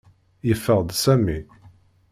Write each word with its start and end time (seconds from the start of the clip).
Yeffeɣ-d 0.47 0.89
Sami. 1.03 1.39